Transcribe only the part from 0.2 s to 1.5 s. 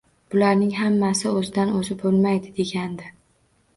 Bularning hammasi